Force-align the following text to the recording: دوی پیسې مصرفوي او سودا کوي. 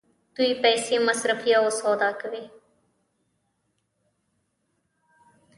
دوی 0.35 0.51
پیسې 0.63 0.95
مصرفوي 1.07 1.51
او 1.59 1.65
سودا 1.79 2.09
کوي. 2.21 2.43